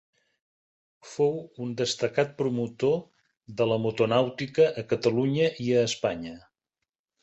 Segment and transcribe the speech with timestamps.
[1.09, 2.97] Fou un destacat promotor
[3.61, 6.39] de la motonàutica a Catalunya i a Espanya.